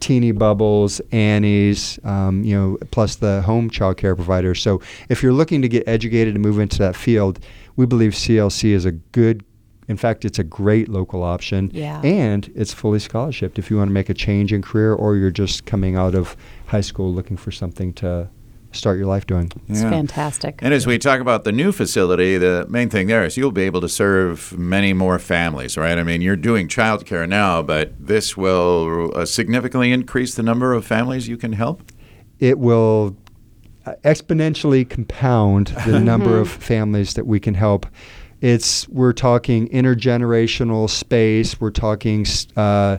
Teeny 0.00 0.32
Bubbles, 0.32 1.00
Annie's, 1.12 1.98
um, 2.04 2.42
you 2.42 2.56
know, 2.56 2.78
plus 2.90 3.16
the 3.16 3.42
home 3.42 3.70
child 3.70 3.96
care 3.96 4.16
providers. 4.16 4.60
So 4.60 4.80
if 5.08 5.22
you're 5.22 5.32
looking 5.32 5.62
to 5.62 5.68
get 5.68 5.86
educated 5.86 6.34
and 6.34 6.42
move 6.42 6.58
into 6.58 6.78
that 6.78 6.96
field, 6.96 7.38
we 7.76 7.86
believe 7.86 8.12
CLC 8.12 8.70
is 8.70 8.84
a 8.84 8.92
good. 8.92 9.44
In 9.88 9.96
fact, 9.96 10.24
it's 10.24 10.38
a 10.38 10.44
great 10.44 10.88
local 10.88 11.22
option, 11.22 11.70
Yeah. 11.72 12.00
and 12.02 12.50
it's 12.54 12.72
fully 12.72 12.98
scholarshiped 12.98 13.58
if 13.58 13.70
you 13.70 13.76
want 13.76 13.88
to 13.88 13.92
make 13.92 14.08
a 14.08 14.14
change 14.14 14.52
in 14.52 14.62
career 14.62 14.94
or 14.94 15.16
you're 15.16 15.30
just 15.30 15.66
coming 15.66 15.94
out 15.96 16.14
of 16.14 16.36
high 16.66 16.80
school 16.80 17.12
looking 17.12 17.36
for 17.36 17.50
something 17.50 17.92
to 17.94 18.28
start 18.72 18.96
your 18.98 19.06
life 19.06 19.24
doing. 19.26 19.52
It's 19.68 19.82
Yeah. 19.82 19.90
fantastic. 19.90 20.58
And 20.60 20.74
as 20.74 20.84
we 20.84 20.98
talk 20.98 21.20
about 21.20 21.44
the 21.44 21.52
new 21.52 21.70
facility, 21.70 22.38
the 22.38 22.66
main 22.68 22.88
thing 22.88 23.06
there 23.06 23.24
is 23.24 23.36
you'll 23.36 23.52
be 23.52 23.62
able 23.62 23.80
to 23.82 23.88
serve 23.88 24.52
many 24.58 24.92
more 24.92 25.20
families, 25.20 25.76
right? 25.76 25.96
I 25.96 26.02
mean, 26.02 26.22
you're 26.22 26.34
doing 26.34 26.66
childcare 26.66 27.28
now, 27.28 27.62
but 27.62 27.92
this 28.00 28.36
will 28.36 29.12
uh, 29.14 29.26
significantly 29.26 29.92
increase 29.92 30.34
the 30.34 30.42
number 30.42 30.72
of 30.72 30.84
families 30.84 31.28
you 31.28 31.36
can 31.36 31.52
help. 31.52 31.82
it 32.40 32.58
will 32.58 33.16
uh, 33.86 33.92
exponentially 34.02 34.88
compound 34.88 35.68
the 35.86 36.00
number 36.10 36.40
of 36.40 36.48
families 36.48 37.14
that 37.14 37.26
we 37.26 37.38
can 37.38 37.54
help. 37.54 37.86
It's 38.44 38.86
we're 38.90 39.14
talking 39.14 39.70
intergenerational 39.70 40.90
space. 40.90 41.58
We're 41.62 41.70
talking 41.70 42.26
uh, 42.56 42.98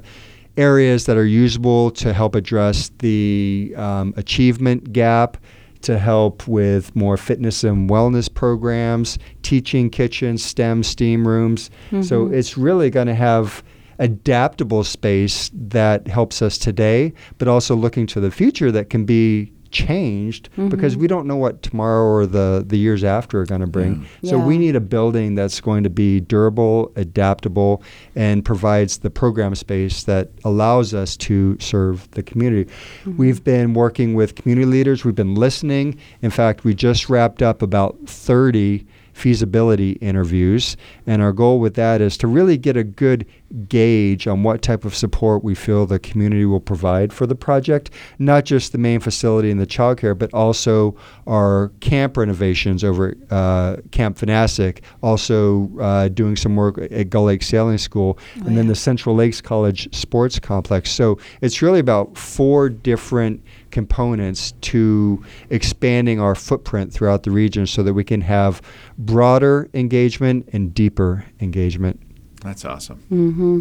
areas 0.58 1.06
that 1.06 1.18
are 1.18 1.26
usable 1.26 1.92
to 1.92 2.14
help 2.14 2.34
address 2.34 2.90
the 2.98 3.72
um, 3.78 4.16
achievement 4.18 4.92
gap, 4.92 5.38
to 5.82 6.00
help 6.00 6.48
with 6.48 6.96
more 6.96 7.16
fitness 7.16 7.64
and 7.64 7.88
wellness 7.88 8.34
programs, 8.34 9.20
teaching 9.44 9.92
kitchens, 9.92 10.44
STEM, 10.44 10.82
STEAM 10.82 11.28
rooms. 11.28 11.70
So 12.02 12.26
it's 12.34 12.58
really 12.58 12.90
going 12.90 13.06
to 13.06 13.14
have 13.14 13.64
adaptable 14.00 14.84
space 14.84 15.52
that 15.54 16.08
helps 16.08 16.42
us 16.42 16.58
today, 16.58 17.14
but 17.38 17.48
also 17.48 17.76
looking 17.76 18.08
to 18.08 18.20
the 18.20 18.32
future 18.32 18.72
that 18.72 18.90
can 18.90 19.06
be 19.06 19.52
changed 19.76 20.50
mm-hmm. 20.52 20.70
because 20.70 20.96
we 20.96 21.06
don't 21.06 21.28
know 21.28 21.36
what 21.36 21.62
tomorrow 21.62 22.06
or 22.06 22.26
the, 22.26 22.64
the 22.66 22.78
years 22.78 23.04
after 23.04 23.42
are 23.42 23.46
going 23.46 23.60
to 23.62 23.68
bring. 23.68 24.08
So 24.24 24.40
we 24.40 24.58
need 24.58 24.76
a 24.76 24.80
building 24.80 25.36
that's 25.36 25.60
going 25.60 25.84
to 25.84 25.90
be 25.90 26.22
durable, 26.22 26.94
adaptable, 26.96 27.84
and 28.16 28.44
provides 28.44 29.00
the 29.00 29.10
program 29.10 29.54
space 29.54 30.04
that 30.04 30.30
allows 30.46 30.94
us 30.94 31.18
to 31.18 31.58
serve 31.60 32.10
the 32.12 32.24
community. 32.24 32.72
Mm-hmm. 32.72 33.18
We've 33.18 33.44
been 33.44 33.74
working 33.74 34.14
with 34.14 34.36
community 34.36 34.66
leaders, 34.66 35.04
we've 35.04 35.14
been 35.14 35.36
listening. 35.36 35.98
In 36.22 36.32
fact, 36.32 36.64
we 36.64 36.74
just 36.74 37.10
wrapped 37.10 37.42
up 37.42 37.62
about 37.62 37.98
30 38.06 38.86
feasibility 39.16 39.94
interviews. 39.94 40.76
And 41.08 41.22
our 41.22 41.32
goal 41.32 41.62
with 41.62 41.76
that 41.76 42.02
is 42.02 42.18
to 42.18 42.28
really 42.28 42.58
get 42.58 42.76
a 42.76 42.84
good 42.84 43.26
gauge 43.70 44.28
on 44.28 44.44
what 44.44 44.62
type 44.62 44.84
of 44.84 44.94
support 44.94 45.42
we 45.42 45.56
feel 45.56 45.86
the 45.86 46.00
community 46.00 46.44
will 46.44 46.60
provide 46.60 47.14
for 47.14 47.26
the 47.26 47.34
project, 47.34 47.92
not 48.20 48.44
just 48.44 48.74
the 48.74 48.78
main 48.78 49.00
facility 49.00 49.50
and 49.50 49.60
the 49.60 49.66
childcare, 49.66 50.18
but 50.18 50.34
also 50.34 50.98
our 51.28 51.72
camp 51.80 52.18
renovations 52.18 52.84
over 52.84 53.10
at 53.10 53.32
uh, 53.32 53.78
Camp 53.92 54.18
Vanasek, 54.18 54.82
also 55.02 55.72
uh, 55.80 56.10
doing 56.10 56.36
some 56.36 56.58
work 56.58 56.78
at 56.78 57.10
Gull 57.10 57.24
Lake 57.24 57.42
Sailing 57.42 57.78
School, 57.78 58.20
and 58.46 58.58
then 58.58 58.68
the 58.68 58.76
Central 58.76 59.16
Lakes 59.16 59.40
College 59.40 59.94
Sports 59.96 60.40
Complex. 60.40 60.92
So 60.92 61.18
it's 61.40 61.62
really 61.62 61.80
about 61.80 62.18
four 62.18 62.68
different 62.68 63.42
components 63.76 64.54
to 64.62 65.22
expanding 65.50 66.18
our 66.18 66.34
footprint 66.34 66.94
throughout 66.94 67.24
the 67.24 67.30
region 67.30 67.68
so 67.68 67.84
that 67.84 67.94
we 67.94 68.06
can 68.06 68.22
have 68.22 68.62
broader 68.98 69.70
engagement 69.74 70.48
and 70.54 70.74
deeper 70.74 71.26
engagement. 71.42 72.00
That's 72.40 72.64
awesome. 72.64 73.04
mm-hmm. 73.12 73.60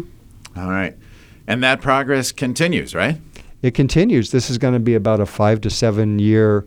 All 0.57 0.69
right. 0.69 0.95
And 1.47 1.61
that 1.65 1.81
progress 1.81 2.31
continues, 2.31 2.95
right? 2.95 3.17
It 3.61 3.71
continues. 3.71 4.31
This 4.31 4.49
is 4.49 4.57
going 4.57 4.73
to 4.73 4.79
be 4.79 4.95
about 4.95 5.19
a 5.19 5.25
five 5.25 5.59
to 5.61 5.69
seven 5.69 6.17
year 6.17 6.65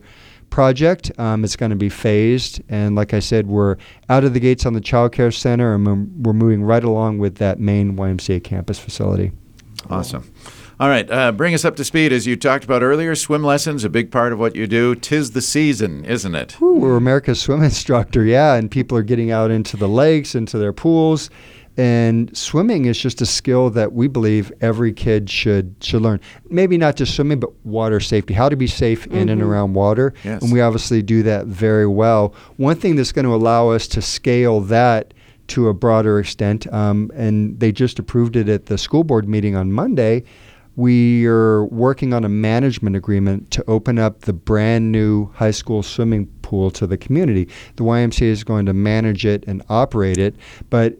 project. 0.51 1.11
Um, 1.17 1.43
it's 1.43 1.55
going 1.55 1.71
to 1.71 1.75
be 1.75 1.89
phased. 1.89 2.61
And 2.69 2.95
like 2.95 3.15
I 3.15 3.19
said, 3.19 3.47
we're 3.47 3.77
out 4.09 4.23
of 4.23 4.35
the 4.35 4.39
gates 4.39 4.67
on 4.67 4.73
the 4.73 4.81
Child 4.81 5.11
Care 5.13 5.31
Center 5.31 5.73
and 5.73 5.87
we're, 5.87 6.29
we're 6.29 6.37
moving 6.37 6.61
right 6.61 6.83
along 6.83 7.17
with 7.17 7.37
that 7.37 7.59
main 7.59 7.97
YMCA 7.97 8.43
campus 8.43 8.77
facility. 8.77 9.31
Awesome. 9.89 10.31
All 10.79 10.87
right, 10.87 11.09
uh, 11.11 11.33
bring 11.33 11.53
us 11.53 11.65
up 11.65 11.75
to 11.75 11.83
speed. 11.83 12.13
As 12.13 12.25
you 12.25 12.37
talked 12.37 12.63
about 12.63 12.83
earlier, 12.83 13.13
swim 13.13 13.43
lessons 13.43 13.83
a 13.83 13.89
big 13.89 14.11
part 14.11 14.31
of 14.31 14.39
what 14.39 14.55
you 14.55 14.65
do. 14.65 14.95
Tis 14.95 15.31
the 15.31 15.41
season, 15.41 16.05
isn't 16.05 16.35
it? 16.35 16.61
Ooh, 16.61 16.75
we're 16.75 16.95
America's 16.95 17.41
swim 17.41 17.61
instructor, 17.63 18.23
yeah, 18.23 18.53
and 18.55 18.71
people 18.71 18.97
are 18.97 19.03
getting 19.03 19.29
out 19.29 19.51
into 19.51 19.75
the 19.75 19.89
lakes, 19.89 20.35
into 20.35 20.57
their 20.57 20.71
pools, 20.71 21.29
and 21.75 22.35
swimming 22.37 22.85
is 22.85 22.97
just 22.97 23.19
a 23.21 23.25
skill 23.25 23.69
that 23.71 23.91
we 23.91 24.07
believe 24.07 24.53
every 24.61 24.93
kid 24.93 25.29
should 25.29 25.75
should 25.81 26.01
learn. 26.01 26.21
Maybe 26.49 26.77
not 26.77 26.95
just 26.95 27.13
swimming, 27.13 27.41
but 27.41 27.53
water 27.65 27.99
safety, 27.99 28.33
how 28.33 28.47
to 28.47 28.55
be 28.55 28.67
safe 28.67 29.05
in 29.07 29.27
and 29.27 29.41
around 29.41 29.73
water, 29.73 30.13
Yes. 30.23 30.41
and 30.41 30.51
we 30.53 30.61
obviously 30.61 31.01
do 31.01 31.23
that 31.23 31.45
very 31.47 31.87
well. 31.87 32.33
One 32.55 32.77
thing 32.77 32.95
that's 32.95 33.11
going 33.11 33.25
to 33.25 33.33
allow 33.35 33.67
us 33.67 33.85
to 33.89 34.01
scale 34.01 34.61
that 34.61 35.13
to 35.47 35.67
a 35.67 35.73
broader 35.73 36.19
extent, 36.19 36.71
um, 36.71 37.11
and 37.13 37.59
they 37.59 37.73
just 37.73 37.99
approved 37.99 38.37
it 38.37 38.47
at 38.47 38.67
the 38.67 38.77
school 38.77 39.03
board 39.03 39.27
meeting 39.27 39.57
on 39.57 39.73
Monday. 39.73 40.23
We 40.79 41.25
are 41.25 41.65
working 41.65 42.13
on 42.13 42.23
a 42.23 42.29
management 42.29 42.95
agreement 42.95 43.51
to 43.51 43.69
open 43.69 43.99
up 43.99 44.21
the 44.21 44.31
brand 44.31 44.93
new 44.93 45.29
high 45.33 45.51
school 45.51 45.83
swimming 45.83 46.27
pool 46.41 46.71
to 46.71 46.87
the 46.87 46.95
community. 46.95 47.49
The 47.75 47.83
YMCA 47.83 48.21
is 48.21 48.45
going 48.45 48.65
to 48.67 48.71
manage 48.71 49.25
it 49.25 49.43
and 49.45 49.61
operate 49.67 50.17
it, 50.17 50.37
but 50.69 50.97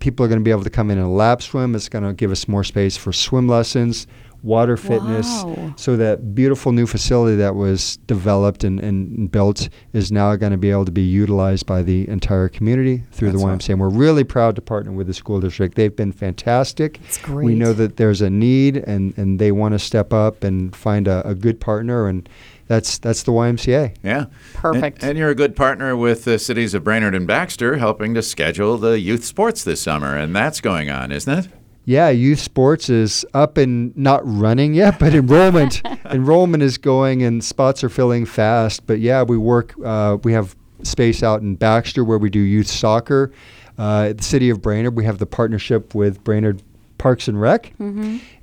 people 0.00 0.22
are 0.22 0.28
going 0.28 0.38
to 0.38 0.44
be 0.44 0.50
able 0.50 0.64
to 0.64 0.68
come 0.68 0.90
in 0.90 0.98
and 0.98 1.16
lap 1.16 1.40
swim. 1.40 1.74
It's 1.74 1.88
going 1.88 2.04
to 2.04 2.12
give 2.12 2.30
us 2.30 2.46
more 2.46 2.62
space 2.62 2.98
for 2.98 3.10
swim 3.10 3.48
lessons, 3.48 4.06
water 4.42 4.76
fitness. 4.76 5.26
Wow. 5.44 5.74
So 5.76 5.96
that 5.96 6.34
beautiful 6.34 6.72
new 6.72 6.86
facility 6.86 7.36
that 7.36 7.54
was 7.54 7.98
developed 7.98 8.64
and, 8.64 8.80
and 8.80 9.30
built 9.30 9.68
is 9.92 10.10
now 10.10 10.34
going 10.36 10.52
to 10.52 10.58
be 10.58 10.70
able 10.70 10.84
to 10.84 10.92
be 10.92 11.02
utilized 11.02 11.66
by 11.66 11.82
the 11.82 12.08
entire 12.08 12.48
community 12.48 13.04
through 13.12 13.30
That's 13.32 13.42
the 13.42 13.48
YMCA. 13.48 13.70
And 13.70 13.80
we're 13.80 13.88
really 13.88 14.24
proud 14.24 14.56
to 14.56 14.62
partner 14.62 14.92
with 14.92 15.06
the 15.06 15.14
school 15.14 15.40
district. 15.40 15.76
They've 15.76 15.94
been 15.94 16.12
fantastic. 16.12 17.00
It's 17.04 17.26
We 17.28 17.54
know 17.54 17.72
that 17.72 17.96
there's 17.96 18.20
a 18.20 18.30
need 18.30 18.78
and, 18.78 19.16
and 19.16 19.38
they 19.38 19.52
want 19.52 19.72
to 19.72 19.78
step 19.78 20.12
up 20.12 20.42
and 20.42 20.74
find 20.74 21.06
a, 21.06 21.26
a 21.26 21.34
good 21.34 21.60
partner 21.60 22.08
and 22.08 22.28
that's 22.68 22.98
that's 22.98 23.24
the 23.24 23.32
YMCA. 23.32 23.96
Yeah. 24.02 24.26
Perfect. 24.54 25.02
And, 25.02 25.10
and 25.10 25.18
you're 25.18 25.28
a 25.28 25.34
good 25.34 25.54
partner 25.54 25.94
with 25.94 26.24
the 26.24 26.38
cities 26.38 26.72
of 26.72 26.82
Brainerd 26.82 27.14
and 27.14 27.26
Baxter, 27.26 27.76
helping 27.76 28.14
to 28.14 28.22
schedule 28.22 28.78
the 28.78 28.98
youth 28.98 29.24
sports 29.24 29.62
this 29.62 29.82
summer, 29.82 30.16
and 30.16 30.34
that's 30.34 30.60
going 30.60 30.88
on, 30.88 31.12
isn't 31.12 31.38
it? 31.38 31.48
Yeah, 31.84 32.10
youth 32.10 32.38
sports 32.38 32.88
is 32.88 33.26
up 33.34 33.56
and 33.58 33.96
not 33.96 34.20
running 34.24 34.72
yet, 34.74 34.98
but 35.00 35.14
enrollment 35.14 35.82
enrollment 36.04 36.62
is 36.62 36.78
going 36.78 37.22
and 37.24 37.42
spots 37.42 37.82
are 37.82 37.88
filling 37.88 38.24
fast. 38.24 38.86
But 38.86 39.00
yeah, 39.00 39.22
we 39.24 39.36
work. 39.36 39.74
Uh, 39.84 40.18
we 40.22 40.32
have 40.32 40.54
space 40.84 41.22
out 41.22 41.40
in 41.42 41.56
Baxter 41.56 42.04
where 42.04 42.18
we 42.18 42.30
do 42.30 42.38
youth 42.38 42.68
soccer. 42.68 43.32
Uh, 43.78 44.08
at 44.10 44.18
the 44.18 44.22
city 44.24 44.48
of 44.50 44.60
Brainerd, 44.62 44.96
we 44.96 45.04
have 45.06 45.18
the 45.18 45.26
partnership 45.26 45.94
with 45.94 46.22
Brainerd 46.22 46.62
Parks 46.98 47.26
and 47.26 47.40
Rec, 47.40 47.72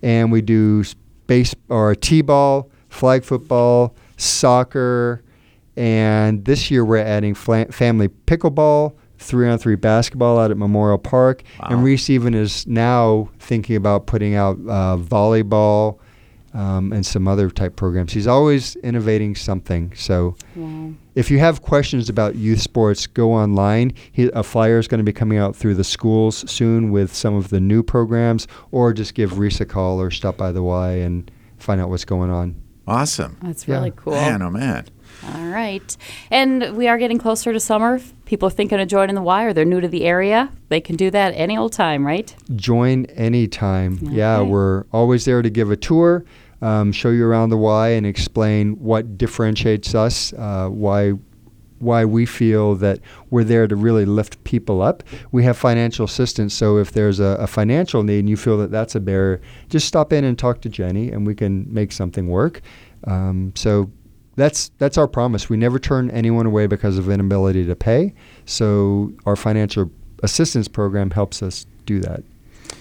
and 0.01 0.31
we 0.31 0.41
do 0.41 0.84
base 1.27 1.55
or 1.69 1.96
t-ball, 1.96 2.69
flag 2.89 3.24
football, 3.24 3.96
soccer, 4.17 5.24
and 5.77 6.43
this 6.43 6.69
year 6.72 6.84
we're 6.84 6.98
adding 6.98 7.36
fla- 7.36 7.67
family 7.72 8.10
pickleball, 8.10 8.96
three-on-three 9.19 9.75
basketball 9.75 10.39
out 10.39 10.49
at 10.51 10.57
Memorial 10.57 10.97
Park, 10.97 11.43
Wow. 11.59 11.67
and 11.71 11.83
Reese 11.83 12.09
even 12.09 12.33
is 12.33 12.65
now 12.65 13.29
thinking 13.39 13.75
about 13.75 14.07
putting 14.07 14.33
out 14.35 14.57
uh, 14.67 14.97
volleyball 14.97 15.99
um, 16.53 16.91
and 16.91 17.05
some 17.05 17.27
other 17.27 17.49
type 17.51 17.75
programs. 17.75 18.11
He's 18.11 18.25
always 18.25 18.75
innovating 18.77 19.35
something. 19.35 19.93
So 19.95 20.35
Wow. 20.55 20.93
if 21.13 21.29
you 21.29 21.38
have 21.38 21.61
questions 21.61 22.09
about 22.09 22.35
youth 22.35 22.59
sports, 22.61 23.05
go 23.05 23.31
online. 23.33 23.93
He, 24.11 24.31
a 24.33 24.41
flyer 24.41 24.79
is 24.79 24.88
going 24.88 24.97
to 24.99 25.03
be 25.03 25.13
coming 25.13 25.38
out 25.38 25.55
through 25.55 25.75
the 25.75 25.83
schools 25.83 26.49
soon 26.49 26.89
with 26.91 27.13
some 27.13 27.35
of 27.35 27.49
the 27.49 27.59
new 27.59 27.83
programs, 27.83 28.47
or 28.71 28.93
just 28.93 29.13
give 29.13 29.38
Reese 29.38 29.61
a 29.61 29.65
call 29.65 30.01
or 30.01 30.09
stop 30.09 30.38
by 30.38 30.51
the 30.51 30.63
Y 30.63 30.91
and 30.93 31.29
find 31.57 31.79
out 31.79 31.89
what's 31.89 32.05
going 32.05 32.31
on. 32.31 32.55
Awesome. 32.88 33.38
That's 33.43 33.67
Yeah. 33.67 33.75
really 33.75 33.93
cool. 33.95 34.13
Man, 34.13 34.41
oh 34.41 34.49
man. 34.49 34.85
All 35.27 35.47
right. 35.47 35.97
And 36.31 36.75
we 36.75 36.88
are 36.88 36.97
getting 36.97 37.17
closer 37.17 37.51
to 37.51 37.59
summer. 37.59 37.95
If 37.95 38.13
people 38.25 38.47
are 38.47 38.51
thinking 38.51 38.79
of 38.79 38.88
joining 38.88 39.15
the 39.15 39.21
Y 39.21 39.43
or 39.43 39.53
they're 39.53 39.65
new 39.65 39.81
to 39.81 39.88
the 39.88 40.05
area, 40.05 40.51
they 40.69 40.79
can 40.79 40.95
do 40.95 41.11
that 41.11 41.31
any 41.31 41.57
old 41.57 41.73
time, 41.73 42.05
right? 42.05 42.33
Join 42.55 43.05
anytime. 43.07 43.99
Yeah, 44.01 44.41
we're 44.41 44.85
always 44.93 45.25
there 45.25 45.41
to 45.41 45.49
give 45.49 45.71
a 45.71 45.77
tour, 45.77 46.23
um, 46.61 46.91
show 46.91 47.09
you 47.09 47.25
around 47.25 47.49
the 47.49 47.57
Y, 47.57 47.89
and 47.89 48.05
explain 48.05 48.73
what 48.79 49.17
differentiates 49.17 49.93
us, 49.93 50.33
uh, 50.33 50.69
why 50.69 51.13
why 51.79 52.03
we 52.03 52.25
feel 52.25 52.75
that 52.75 52.99
we're 53.29 53.43
there 53.45 53.65
to 53.65 53.73
really 53.73 54.05
lift 54.05 54.43
people 54.43 54.81
up. 54.81 55.01
We 55.31 55.45
have 55.45 55.57
financial 55.57 56.03
assistance, 56.03 56.53
so 56.53 56.77
if 56.77 56.91
there's 56.91 57.21
a, 57.21 57.38
a 57.39 57.47
financial 57.47 58.03
need 58.03 58.19
and 58.19 58.29
you 58.29 58.35
feel 58.35 58.57
that 58.57 58.69
that's 58.69 58.95
a 58.95 58.99
barrier, 58.99 59.39
just 59.69 59.88
stop 59.88 60.11
in 60.11 60.25
and 60.25 60.38
talk 60.38 60.59
to 60.61 60.69
Jenny, 60.69 61.09
and 61.09 61.25
we 61.25 61.35
can 61.35 61.73
make 61.73 61.93
something 61.93 62.27
work. 62.27 62.59
Um, 63.05 63.53
so 63.55 63.89
that's 64.36 64.69
that's 64.77 64.98
our 64.98 65.07
promise. 65.07 65.50
We 65.50 65.57
never 65.57 65.79
turn 65.79 66.09
anyone 66.12 66.45
away 66.45 66.67
because 66.67 66.98
of 66.98 67.09
inability 67.09 67.65
to 67.65 67.75
pay. 67.75 68.13
So 68.45 69.13
our 69.25 69.36
financial 69.36 69.91
assistance 70.24 70.67
program 70.67 71.12
helps 71.12 71.41
us 71.43 71.65
do 71.86 72.00
that. 72.01 72.24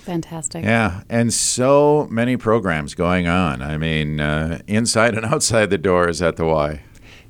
Fantastic. 0.08 0.64
Yeah, 0.64 1.02
and 1.08 1.32
so 1.32 2.06
many 2.10 2.36
programs 2.36 2.94
going 2.94 3.26
on. 3.26 3.62
I 3.62 3.76
mean, 3.76 4.20
uh, 4.20 4.60
inside 4.66 5.14
and 5.14 5.26
outside 5.34 5.70
the 5.70 5.78
doors 5.78 6.22
at 6.22 6.36
the 6.36 6.44
Y. 6.44 6.82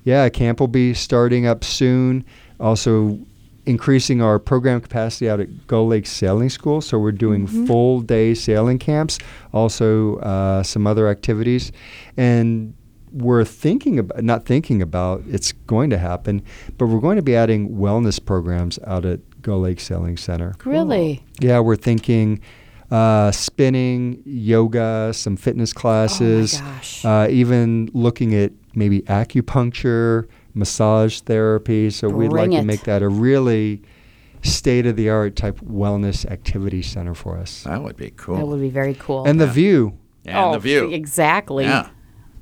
Yeah, 0.05 0.29
camp 0.29 0.61
will 0.61 0.69
be 0.69 0.95
starting 0.95 1.47
up 1.47 1.65
soon. 1.65 2.25
Also, 2.61 3.19
increasing 3.67 4.23
our 4.23 4.39
program 4.39 4.81
capacity 4.81 5.29
out 5.29 5.41
at 5.41 5.67
Gull 5.67 5.89
Lake 5.89 6.07
Sailing 6.07 6.49
School. 6.49 6.81
So 6.81 6.99
we're 6.99 7.13
doing 7.13 7.47
full 7.47 8.01
day 8.01 8.33
sailing 8.35 8.79
camps. 8.79 9.19
Also, 9.53 10.17
uh, 10.19 10.63
some 10.63 10.87
other 10.87 11.09
activities, 11.09 11.71
and 12.17 12.75
we're 13.13 13.45
thinking 13.45 13.99
about, 13.99 14.23
not 14.23 14.47
thinking 14.47 14.83
about, 14.83 15.23
it's 15.29 15.53
going 15.53 15.91
to 15.91 15.99
happen, 15.99 16.43
but 16.77 16.87
we're 16.87 17.01
going 17.01 17.17
to 17.17 17.23
be 17.23 17.35
adding 17.37 17.77
wellness 17.77 18.25
programs 18.25 18.79
out 18.87 19.05
at 19.05 19.21
Gull 19.43 19.61
Lake 19.61 19.81
Sailing 19.81 20.17
Center. 20.17 20.55
Really? 20.65 21.23
Yeah, 21.41 21.61
we're 21.61 21.77
thinking 21.77 22.41
uh, 22.91 23.31
spinning, 23.31 24.23
yoga, 24.25 25.13
some 25.15 25.37
fitness 25.37 25.73
classes, 25.73 26.61
gosh. 26.61 27.05
Uh, 27.05 27.29
even 27.31 27.91
looking 27.93 28.35
at 28.35 28.53
maybe 28.75 29.03
acupuncture, 29.03 30.27
massage 30.55 31.21
therapy. 31.21 31.91
So 31.91 32.09
we'd 32.09 32.29
like 32.29 32.49
Bring 32.49 32.51
to 32.53 32.63
make 32.63 32.85
that 32.85 33.03
a 33.03 33.09
really 33.09 33.83
state 34.43 34.87
of 34.87 34.97
the 34.97 35.11
art 35.11 35.37
type 35.37 35.59
wellness 35.61 36.25
activity 36.31 36.83
center 36.83 37.15
for 37.15 37.37
us. 37.37 37.65
That 37.65 37.83
would 37.83 37.97
be 37.97 38.11
cool. 38.17 38.37
That 38.37 38.47
would 38.47 38.61
be 38.61 38.71
very 38.71 38.95
cool. 38.95 39.25
And 39.27 39.41
the 39.41 39.47
Yeah. 39.47 39.53
view 39.53 39.99
and 40.25 40.37
oh, 40.37 40.53
the 40.53 40.59
view. 40.59 40.91
Exactly. 40.91 41.65
Yeah. 41.65 41.89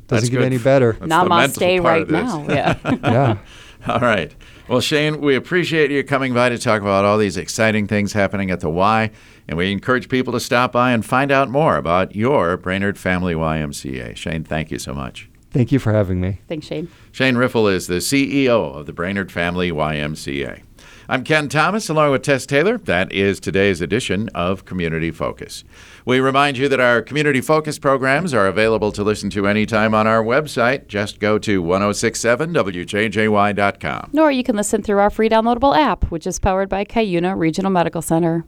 That's 0.08 0.22
doesn't 0.22 0.32
get 0.32 0.38
good 0.38 0.46
any 0.46 0.58
better. 0.58 0.92
That's 0.92 1.00
the 1.00 1.28
mental 1.28 1.62
Namaste 1.62 1.84
right 1.84 2.08
now. 2.08 2.46
Yeah. 2.48 2.78
yeah. 2.84 3.38
All 3.88 4.00
right. 4.00 4.34
Well, 4.68 4.80
Shane, 4.80 5.20
we 5.20 5.36
appreciate 5.36 5.90
you 5.90 6.02
coming 6.02 6.34
by 6.34 6.48
to 6.48 6.58
talk 6.58 6.80
about 6.80 7.04
all 7.04 7.18
these 7.18 7.36
exciting 7.36 7.86
things 7.86 8.14
happening 8.14 8.50
at 8.50 8.58
the 8.58 8.68
Y, 8.68 9.12
and 9.46 9.56
we 9.56 9.70
encourage 9.70 10.08
people 10.08 10.32
to 10.32 10.40
stop 10.40 10.72
by 10.72 10.90
and 10.90 11.04
find 11.04 11.30
out 11.30 11.48
more 11.48 11.76
about 11.76 12.16
your 12.16 12.56
Brainerd 12.56 12.98
Family 12.98 13.34
YMCA. 13.34 14.16
Shane, 14.16 14.42
thank 14.42 14.72
you 14.72 14.80
so 14.80 14.92
much. 14.92 15.28
Thank 15.52 15.70
you 15.70 15.78
for 15.78 15.92
having 15.92 16.20
me. 16.20 16.40
Thanks, 16.48 16.66
Shane. 16.66 16.88
Shane 17.12 17.36
Riffle 17.36 17.68
is 17.68 17.86
the 17.86 17.98
CEO 17.98 18.74
of 18.74 18.86
the 18.86 18.92
Brainerd 18.92 19.30
Family 19.30 19.70
YMCA. 19.70 20.62
I'm 21.08 21.22
Ken 21.22 21.48
Thomas, 21.48 21.88
along 21.88 22.10
with 22.10 22.22
Tess 22.22 22.46
Taylor. 22.46 22.78
That 22.78 23.12
is 23.12 23.38
today's 23.38 23.80
edition 23.80 24.28
of 24.34 24.64
Community 24.64 25.12
Focus. 25.12 25.62
We 26.04 26.18
remind 26.18 26.58
you 26.58 26.68
that 26.68 26.80
our 26.80 27.00
Community 27.00 27.40
Focus 27.40 27.78
programs 27.78 28.34
are 28.34 28.48
available 28.48 28.90
to 28.90 29.04
listen 29.04 29.30
to 29.30 29.46
anytime 29.46 29.94
on 29.94 30.08
our 30.08 30.24
website. 30.24 30.88
Just 30.88 31.20
go 31.20 31.38
to 31.38 31.62
1067wjjy.com. 31.62 34.10
Nor 34.12 34.32
you 34.32 34.42
can 34.42 34.56
listen 34.56 34.82
through 34.82 34.98
our 34.98 35.10
free 35.10 35.28
downloadable 35.28 35.76
app, 35.76 36.10
which 36.10 36.26
is 36.26 36.40
powered 36.40 36.68
by 36.68 36.84
Cuyuna 36.84 37.38
Regional 37.38 37.70
Medical 37.70 38.02
Center. 38.02 38.44